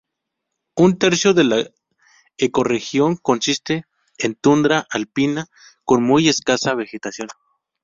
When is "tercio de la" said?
0.97-1.63